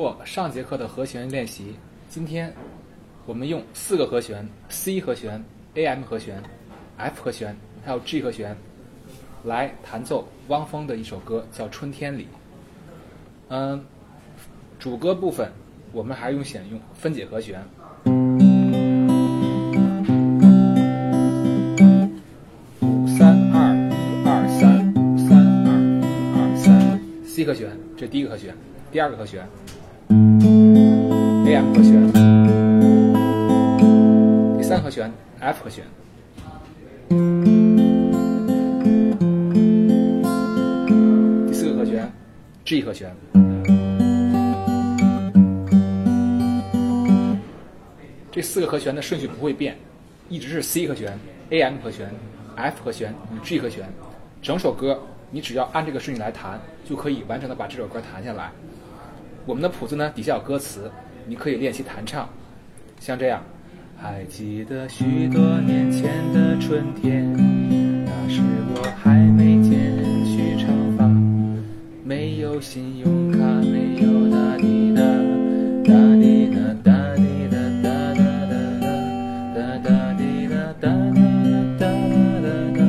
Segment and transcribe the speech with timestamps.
[0.00, 1.74] 过上节课的和弦练习，
[2.08, 2.50] 今天
[3.26, 6.42] 我们用四个和弦 C 和弦、AM 和弦、
[6.96, 8.56] F 和弦，还有 G 和弦
[9.44, 12.22] 来弹奏汪峰的一首歌，叫《春天里》。
[13.48, 13.84] 嗯，
[14.78, 15.52] 主歌部分
[15.92, 17.62] 我们还是用选用分解和弦。
[22.80, 25.68] 五三二一二三，五三二
[26.00, 26.04] 一
[26.38, 28.56] 二三，C 和弦，这第一个和弦。
[28.90, 29.46] 第二个和弦
[31.50, 32.12] ，AM 和弦，
[34.56, 35.84] 第三和弦 F 和弦，
[41.48, 42.08] 第四个和弦
[42.64, 43.12] G 和弦。
[48.30, 49.76] 这四个和弦的顺序不会变，
[50.28, 51.18] 一直是 C 和弦、
[51.50, 52.08] AM 和弦、
[52.54, 53.92] F 和弦与 G 和弦。
[54.40, 54.96] 整首歌
[55.32, 58.52] 你只要按这个顺序来弹，就可以完整的把这首歌弹下来。
[59.46, 60.88] 我们的谱子呢，底下有歌词，
[61.30, 62.28] 你可以练习弹唱，
[62.98, 63.40] 像这样。
[63.96, 67.32] 还记得许多年前的春天，
[68.04, 68.40] 那时
[68.74, 69.70] 我还没剪
[70.24, 71.06] 去长发，
[72.02, 75.02] 没有信用卡，没有哒滴哒，
[75.84, 78.20] 哒滴哒哒滴哒哒哒
[78.50, 78.58] 哒
[79.54, 81.22] 哒哒滴哒哒哒
[81.78, 81.86] 哒
[82.42, 82.82] 哒哒。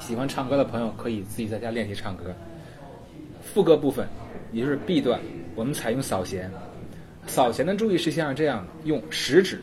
[0.00, 2.34] 喜欢唱歌的朋友可以自己在家练习唱歌。
[3.40, 4.04] 副歌部分。
[4.52, 5.20] 也就是 B 段，
[5.54, 6.50] 我们采用扫弦。
[7.26, 9.60] 扫弦的注意事项是这样的：用食指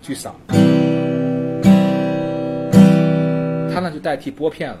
[0.00, 0.36] 去扫，
[3.72, 4.78] 它呢就代替拨片了。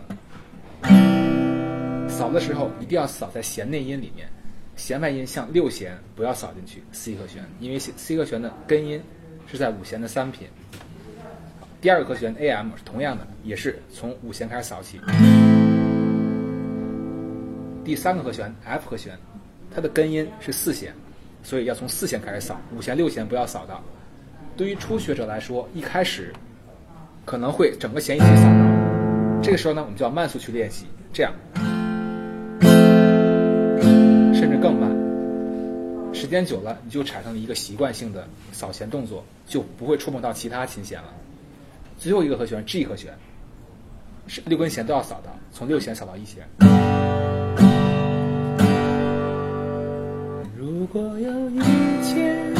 [2.08, 4.28] 扫的时候一定要扫在弦内音里面，
[4.76, 9.02] 弦外音像六弦不要扫进去 C 和弦，因为 C 和弦的根音
[9.46, 10.46] 是在五弦的三品。
[11.80, 15.00] 第二个和弦 AM 是同样的，也是从五弦开始扫起。
[17.84, 19.18] 第三个和弦 F 和弦。
[19.74, 20.94] 它的根音是四弦，
[21.46, 23.80] 所以要从四弦开始扫，五弦、六弦不要扫到。
[24.56, 26.34] 对于初学者来说，一开始
[27.24, 31.32] 可能会整个弦一起扫到，这个时候呢，我们就要慢速去练习，这样，
[34.34, 34.90] 甚至更慢。
[36.12, 41.14] 时间久了，你就产生了一个习惯性的扫弦动作，就不会触碰到其他琴弦了。
[41.96, 43.14] 最后一个和弦 G 和弦，
[44.26, 46.44] 是六根弦都要扫到，从六弦扫到一弦。
[50.88, 51.58] 如果有一
[52.04, 52.54] 天，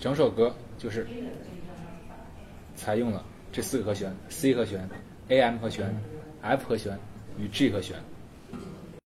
[0.00, 1.06] 整首歌就是
[2.74, 3.22] 采用了
[3.52, 4.88] 这四个和弦：C 和弦、
[5.28, 5.94] AM 和弦、
[6.40, 6.98] F 和弦
[7.38, 7.98] 与 G 和弦。